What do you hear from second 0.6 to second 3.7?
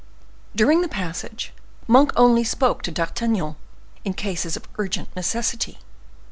the passage, Monk only spoke to D'Artagnan